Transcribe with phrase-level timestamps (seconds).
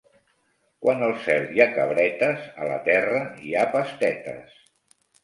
[0.85, 4.57] Quan al cel hi ha cabretes, a la terra hi ha pastetes.